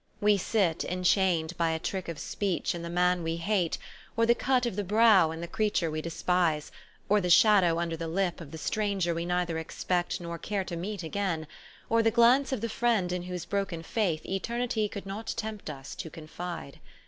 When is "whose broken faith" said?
13.21-14.25